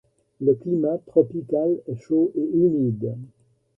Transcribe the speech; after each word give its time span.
Le 0.39 0.55
climat 0.55 0.97
tropical 1.05 1.77
est 1.87 1.95
chaud 2.01 2.31
et 2.35 2.41
humide. 2.41 3.15